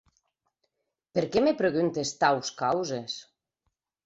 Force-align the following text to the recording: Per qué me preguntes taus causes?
Per 1.19 1.23
qué 1.35 1.43
me 1.49 1.53
preguntes 1.59 2.15
taus 2.25 2.51
causes? 2.63 3.21